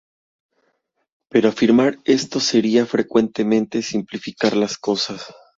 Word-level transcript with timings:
Pero 1.29 1.49
afirmar 1.49 1.99
esto 2.05 2.39
sería 2.39 2.87
frecuentemente 2.87 3.83
simplificar 3.83 4.55
las 4.55 4.79
cosas. 4.79 5.31